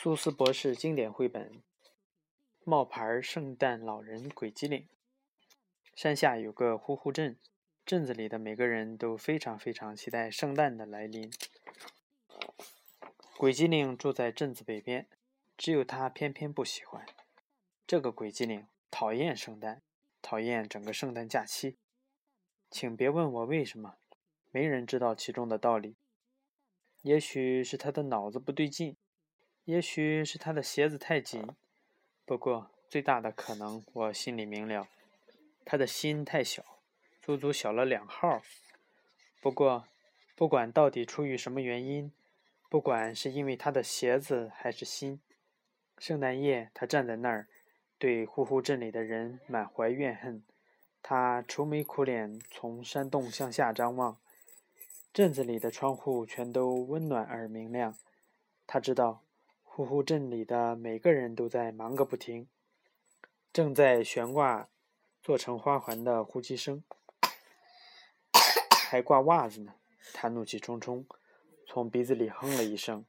[0.00, 1.50] 苏斯博士经典绘本
[2.62, 4.82] 《冒牌圣诞老人鬼机灵》。
[5.96, 7.36] 山下有个呼呼镇，
[7.84, 11.28] 镇子里的每个人都非常非常期待圣诞的来临。
[13.36, 15.08] 鬼机灵住在镇子北边，
[15.56, 17.04] 只有他偏偏不喜欢。
[17.84, 19.82] 这个鬼机灵讨厌圣诞，
[20.22, 21.76] 讨厌整个圣诞假期。
[22.70, 23.96] 请别问我为什么，
[24.52, 25.96] 没人知道其中的道理。
[27.02, 28.96] 也许是他的脑子不对劲，
[29.68, 31.46] 也许是他的鞋子太紧。
[32.24, 34.88] 不过最大的可能，我心里明了，
[35.62, 36.64] 他的心太小，
[37.20, 38.40] 足足小了两号。
[39.42, 39.86] 不过，
[40.34, 42.10] 不管到底出于什么原因，
[42.70, 45.20] 不管是因为他的鞋子还是心，
[45.98, 47.46] 圣诞夜他站在那儿，
[47.98, 50.42] 对呼呼镇里的人满怀怨恨。
[51.02, 54.18] 他愁眉苦脸，从山洞向下张望。
[55.12, 57.98] 镇子里的窗户全都温暖而明亮。
[58.66, 59.22] 他知道，
[59.78, 62.48] 呼呼镇里的每个人都在忙个不停，
[63.52, 64.68] 正在悬挂
[65.22, 66.82] 做成花环的呼吸声，
[68.90, 69.76] 还挂袜子呢。
[70.12, 71.06] 他怒气冲冲，
[71.64, 73.04] 从鼻子里哼了一声：“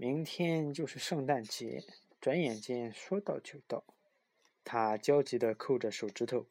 [0.00, 1.84] 明天就是圣诞节，
[2.22, 3.84] 转眼间说到就到。”
[4.64, 6.46] 他焦急地扣着手指头，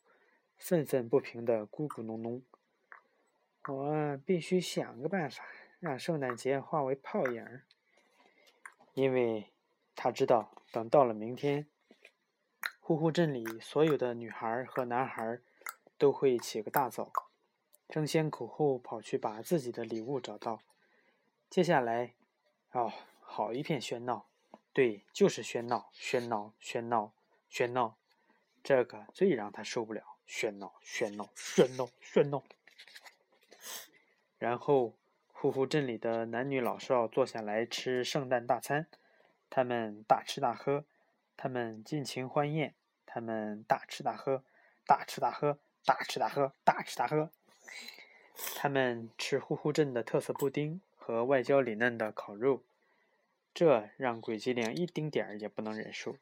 [0.55, 2.43] 愤愤不平地咕咕哝哝。
[3.67, 5.43] 我必须想个办法，
[5.79, 7.63] 让圣诞节化为泡影儿。
[8.93, 9.51] 因为
[9.95, 11.67] 他知道，等到了明天，
[12.79, 15.39] 呼呼镇里所有的女孩和男孩
[15.97, 17.11] 都会起个大早，
[17.89, 20.61] 争先恐后跑去把自己的礼物找到。
[21.49, 22.13] 接下来，
[22.71, 22.91] 哦，
[23.21, 24.27] 好一片喧闹，
[24.71, 27.13] 对，就是喧闹，喧闹，喧闹，
[27.51, 27.97] 喧闹，
[28.63, 32.43] 这个最让他受不了，喧闹，喧闹，喧闹，喧闹。
[34.37, 34.93] 然后，
[35.43, 38.87] 呼呼镇里的男女老少坐下来吃圣诞大餐，
[39.49, 40.85] 他们大吃大喝，
[41.35, 42.73] 他们尽情欢宴，
[43.05, 44.45] 他们大吃大喝，
[44.87, 47.29] 大吃大喝，大吃大喝，大吃大喝。
[48.55, 52.63] 他们吃呼呼镇的特色布丁和外焦里嫩的烤肉，
[53.53, 56.15] 这让鬼机灵一丁点儿也不能忍受。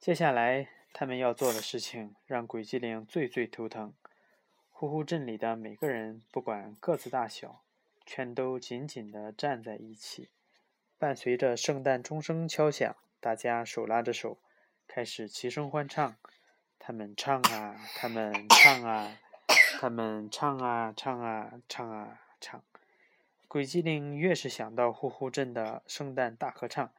[0.00, 3.92] 接下来他们要做的事情让鬼机灵最最头疼。
[4.70, 7.62] 呼呼镇里的每个人，不管个子大小，
[8.06, 10.30] 全都紧紧地站在一起。
[10.96, 14.38] 伴随着圣诞钟声敲响，大家手拉着手，
[14.86, 16.16] 开始齐声欢唱。
[16.78, 19.18] 他们唱啊，他们唱啊，
[19.80, 22.62] 他们唱啊，唱啊，唱啊，唱。
[23.48, 26.92] 鬼机灵越是想到呼呼镇的圣诞大合唱，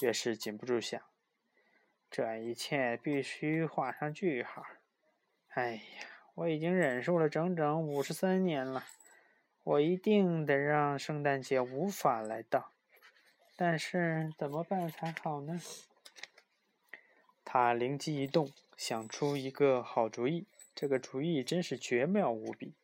[0.00, 1.00] 越是禁不住想：
[2.10, 4.64] 这一切必须画上句号。
[5.50, 5.82] 哎呀！
[6.34, 8.84] 我已经忍受了整整五十三年了，
[9.66, 12.70] 我一定得让圣诞节无法来到。
[13.56, 15.60] 但是怎么办才好呢？
[17.44, 20.46] 他灵机一动，想出一个好主意。
[20.72, 22.74] 这个主意真是绝妙无比。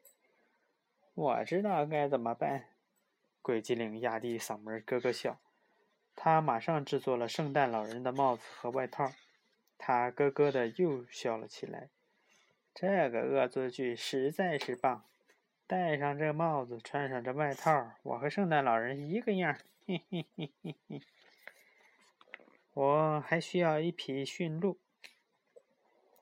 [1.14, 2.64] 我知道该怎么办。
[3.40, 5.38] 鬼机灵压低嗓门咯咯笑。
[6.16, 9.12] 他马上制作了圣诞老人的帽子和外套。
[9.78, 11.90] 他咯咯的又笑了起来。
[12.74, 15.04] 这个恶作剧实在是棒！
[15.66, 19.56] 戴上这帽子，穿上这外套，我和圣诞老人一个样。
[19.86, 21.02] 嘿嘿嘿嘿嘿。
[22.74, 24.78] 我还需要一匹驯鹿。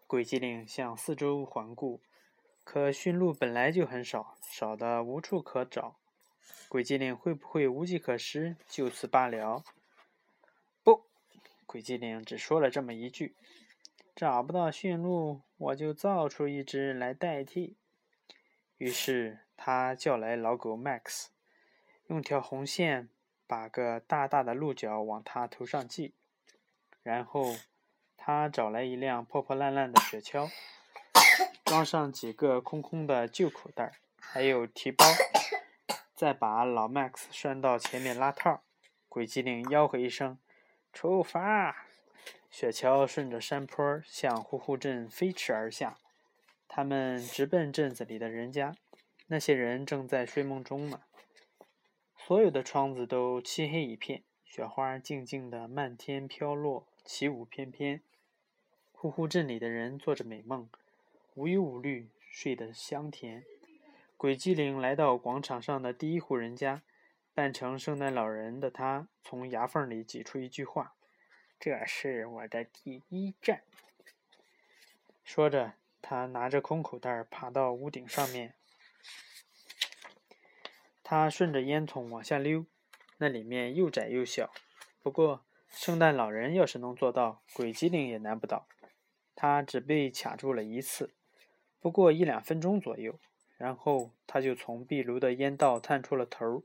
[0.06, 2.00] 鬼机灵向四周环顾，
[2.64, 5.96] 可驯鹿本来就很少，少的无处可找。
[6.68, 9.64] 鬼机灵会不会无计可施，就此罢了？
[10.82, 11.04] 不，
[11.66, 13.34] 鬼机灵只说了这么一句。
[14.16, 17.76] 找不到驯鹿，我就造出一只来代替。
[18.80, 21.26] 于是他叫来老狗 Max，
[22.06, 23.10] 用条红线
[23.46, 26.14] 把个大大的鹿角往他头上系。
[27.02, 27.56] 然后
[28.16, 30.50] 他找来一辆破破烂烂的雪橇，
[31.62, 35.04] 装上几个空空的旧口袋，还有提包，
[36.14, 38.62] 再把老 Max 拴到前面拉套。
[39.10, 40.38] 鬼机灵吆喝一声
[40.90, 41.84] ：“出发！”
[42.50, 45.98] 雪橇顺着山坡向呼呼镇飞驰而下，
[46.80, 48.74] 他们直奔镇子里的人家。
[49.26, 51.02] 那些人正在睡梦中呢。
[52.16, 58.00] 所有的窗子都漆黑一片，雪花静静地漫天飘落，起舞翩翩。
[58.92, 60.70] 呼呼镇里的人做着美梦，
[61.34, 63.44] 无忧无虑，睡得香甜。
[64.16, 66.80] 鬼机灵来到广场上的第一户人家，
[67.34, 70.94] 扮成圣诞老人的他从牙缝里挤出一句话。
[71.58, 73.64] 这是我的第一站。
[75.22, 78.54] 说着，他拿着空口袋爬到屋顶上面。
[81.02, 82.66] 他顺着烟囱往下溜，
[83.18, 84.52] 那里面又窄又小，
[85.02, 88.68] 不过，圣诞老人要是能做到，鬼机灵也难不倒。
[89.34, 91.14] 他只被卡住了一次，
[91.80, 93.18] 不过一两分钟左右，
[93.56, 96.62] 然后他就从壁炉的烟道探出了头。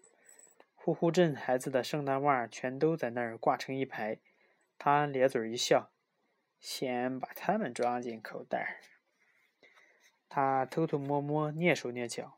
[0.75, 4.19] 呼呼镇孩子的圣诞袜全都在那儿挂成一排，
[4.77, 5.89] 他咧嘴一笑，
[6.59, 8.94] 先把它们装进口袋儿。
[10.27, 12.37] 他偷偷摸摸、蹑手蹑脚，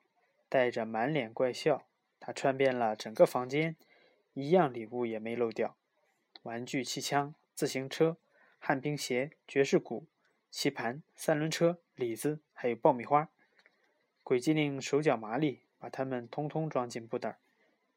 [0.49, 1.83] 带着满脸怪笑，
[2.19, 3.75] 他穿遍了整个房间，
[4.33, 5.75] 一样礼物也没漏掉。
[6.43, 8.17] 玩具气枪、自行车、
[8.59, 10.05] 旱冰鞋、爵士鼓、
[10.49, 13.29] 棋盘、三轮车、李子，还有爆米花。
[14.23, 17.37] 鬼机灵手脚麻利，把它们通通装进布袋，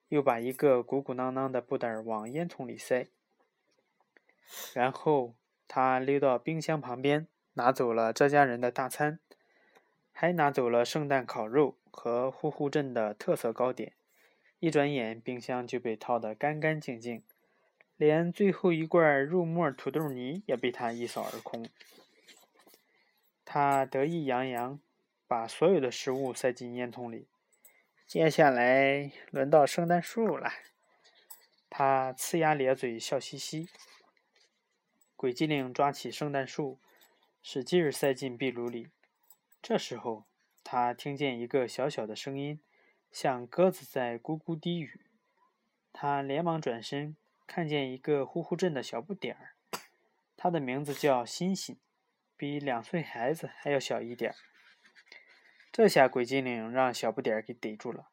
[0.08, 3.08] 又把一个鼓鼓囊囊的布袋往烟囱里塞。
[4.72, 5.34] 然后
[5.69, 9.20] 他溜到冰箱旁边，拿走了这家人的大餐，
[10.20, 13.94] 还拿走了圣诞烤肉和呼呼镇的特色糕点。
[14.58, 17.22] 一转眼，冰箱就被掏得干干净净。
[17.96, 21.67] 连最后一罐肉末土豆泥也被他一扫而空。
[23.46, 24.78] 他得意洋洋，
[25.26, 27.26] 把所有的食物塞进烟筒里。
[28.06, 30.52] 接下来轮到圣诞树了。
[31.70, 33.70] 他呲牙咧嘴，笑嘻嘻。
[35.16, 36.78] 鬼机灵抓起圣诞树，
[37.43, 38.88] 使劲儿塞进壁炉里。
[39.62, 40.27] 这时候，
[40.65, 42.61] 他听见一个小小的声音，
[43.11, 45.01] 像鸽子在咕咕低语。
[45.93, 47.17] 他连忙转身。
[47.53, 49.57] 看见一个呼呼镇的小不点儿，
[50.37, 51.81] 他的名字叫欣欣，
[52.37, 54.37] 比两岁孩子还要小一点儿。
[55.73, 58.12] 这下鬼精灵让小不点儿给逮住了。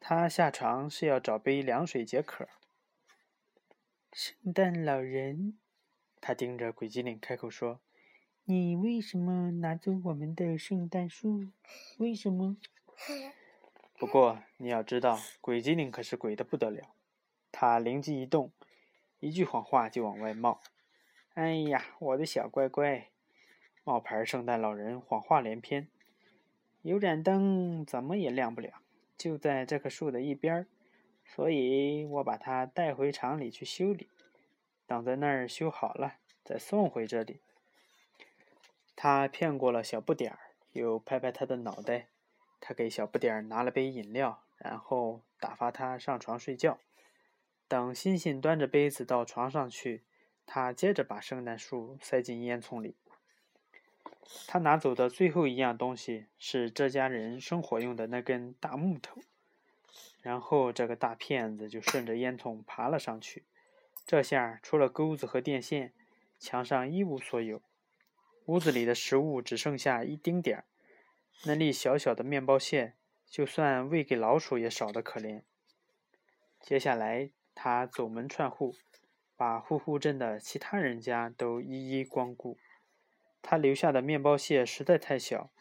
[0.00, 2.48] 他下床是要找杯凉水解渴。
[4.10, 5.58] 圣诞老人，
[6.22, 7.82] 他盯着鬼精灵开口说
[8.46, 11.48] ：“你为什么拿走我们的圣诞树？
[11.96, 12.58] 为什么？”
[13.96, 16.94] 不过你要知道，鬼精灵可是鬼的不得了。
[17.50, 18.52] 他灵机一动，
[19.18, 20.60] 一句谎话就往外冒。
[21.32, 23.08] 哎呀，我的小乖乖！
[23.82, 25.88] 冒牌圣诞老人谎话连篇。
[26.82, 28.82] 有盏灯怎么也亮不了，
[29.16, 30.66] 就在这棵树的一边儿，
[31.24, 34.08] 所以我把它带回厂里去修理。
[34.86, 37.40] 等在那儿修好了，再送回这里。
[38.96, 40.38] 他骗过了小不点儿，
[40.72, 42.08] 又拍拍他的脑袋。
[42.60, 46.78] 他给小不点儿拿了杯饮料，然后打发他上床睡觉。
[47.68, 50.02] 等星星端着杯子到床上去，
[50.46, 52.96] 他接着把圣诞树塞进烟囱里。
[54.46, 59.20] 他拿走的最后一样东西是这家人生火用的那根大木头。
[60.22, 63.44] 然后这个大骗子就顺着烟囱爬了上去。
[64.06, 65.92] 这下除了钩子和电线，
[66.38, 67.60] 墙上一无所有。
[68.46, 70.64] 屋子里的食物只剩下一丁点儿，
[71.44, 72.94] 那粒小小的面包屑，
[73.26, 75.42] 就算喂给老鼠也少得可怜。
[76.60, 77.30] 接下来。
[77.56, 78.74] 他走门串户，
[79.36, 82.58] 把呼呼镇的其他人家都一一光顾。
[83.40, 85.52] 他留下的面包屑实在太小，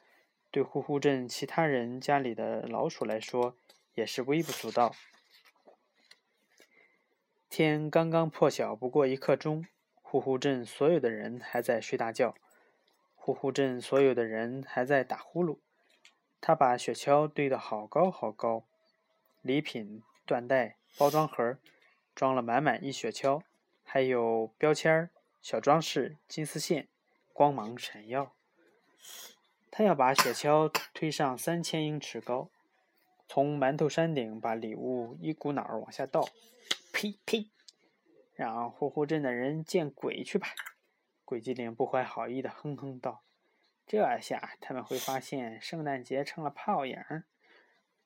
[0.50, 3.56] 对呼呼镇其他人家里的老鼠来说
[3.94, 4.96] 也是微不足道。
[7.48, 9.64] 天刚刚破晓不过一刻钟，
[10.02, 12.34] 呼呼镇所有的人还在睡大觉，
[13.26, 15.60] 呼呼镇所有的人还在打呼噜。
[16.42, 18.66] 他把雪橇堆得好高好高，
[19.42, 21.58] 礼品、缎带、包装盒。
[22.14, 23.42] 装了满满一雪橇，
[23.82, 25.10] 还有标签、
[25.42, 26.90] 小装饰、金丝线，
[27.32, 28.36] 光芒闪耀。
[29.72, 32.50] 他要把雪橇推上三千英尺高，
[33.30, 36.28] 从馒头山顶把礼物一股脑儿往下倒。
[36.92, 37.50] 呸呸！
[38.36, 40.50] 让呼呼镇的人见鬼去吧！
[41.34, 43.24] 鬼机灵不怀好意的哼哼道
[43.88, 46.96] ：“这下他们会发现圣诞节成了泡影。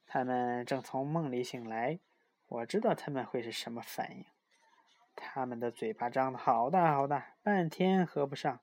[0.06, 2.00] 他们正从梦里醒来。”
[2.48, 4.24] 我知道他们会是什么反应，
[5.14, 8.62] 他们的嘴巴张得好大好大，半天合不上。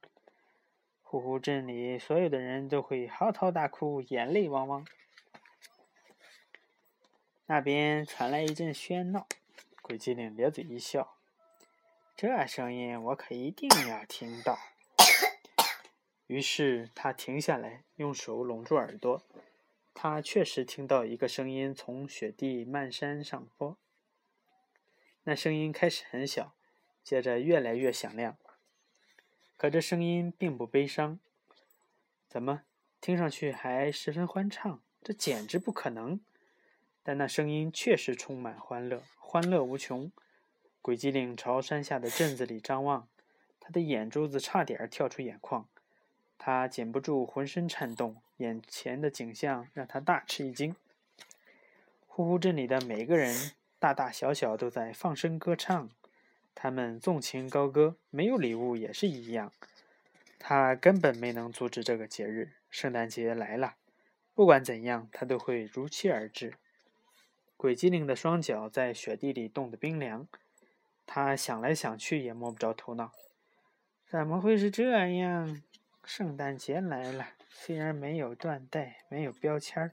[1.02, 4.86] 呼呼镇里所有的人都会嚎啕大哭，眼泪汪汪。
[7.44, 9.26] 那边传来一阵喧闹，
[9.82, 11.18] 鬼机灵咧嘴一笑
[12.16, 14.58] ：“这声音我可一定要听到。”
[16.26, 19.22] 于是他停下来，用手拢住耳朵。
[19.92, 23.76] 他确实听到一个声音从雪地漫山上坡。
[25.24, 26.54] 那声音开始很小，
[27.02, 28.38] 接着越来越响亮。
[29.56, 31.18] 可这声音并不悲伤，
[32.28, 32.62] 怎么
[33.00, 34.82] 听上去还十分欢畅？
[35.02, 36.20] 这简直不可能！
[37.02, 40.10] 但那声音确实充满欢乐，欢乐无穷。
[40.84, 43.08] 鬼机灵朝山下的镇子里张望，
[43.58, 45.66] 他的眼珠子差点跳出眼眶。
[46.36, 50.76] 他禁不住浑身颤动，眼前的景象让他大吃一惊。
[52.06, 55.88] 呼呼镇里的每个人，大大小小都在放声歌唱，
[56.54, 59.50] 他们纵情高歌，没有礼物也是一样。
[60.38, 62.52] 他根本没能阻止这个节日。
[62.68, 63.76] 圣诞节来了，
[64.34, 66.52] 不管怎样，他都会如期而至。
[67.56, 70.28] 鬼机灵的双脚在雪地里冻得冰凉，
[71.06, 73.12] 他想来想去也摸不着头脑。
[74.06, 75.62] 怎么会是这样？
[76.04, 79.92] 圣诞节来了，虽然没有缎带，没有标签儿，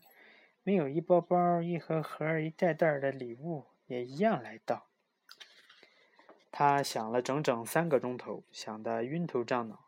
[0.62, 4.88] 没有一包包、一盒盒、一袋袋的礼物，也一样来到。
[6.52, 9.86] 他想了整整三个钟头，想得晕头胀脑。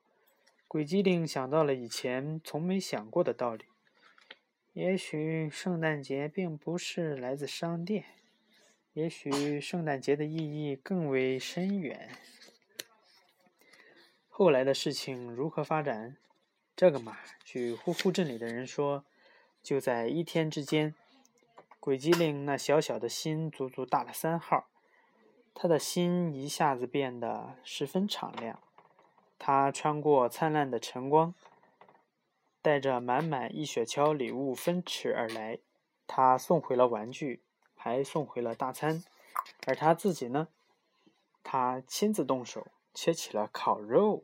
[0.69, 3.65] 鬼机灵想到了以前从没想过的道理：
[4.71, 8.05] 也许圣诞节并不是来自商店，
[8.93, 12.11] 也许圣诞节的意义更为深远。
[14.29, 16.17] 后来的事情如何发展？
[16.75, 19.03] 这个嘛，据呼呼镇里的人说，
[19.63, 20.93] 就在一天之间，
[21.79, 24.67] 鬼机灵那小小的心足足大了三号，
[25.55, 28.59] 他的心一下子变得十分敞亮。
[29.39, 31.33] 他穿过灿烂的晨光，
[32.61, 35.57] 带着满满一雪橇礼物飞驰而来。
[36.05, 37.41] 他送回了玩具，
[37.83, 39.03] 还送回了大餐。
[39.67, 40.47] 而他自己呢？
[41.43, 44.23] 他亲自动手切起了烤肉。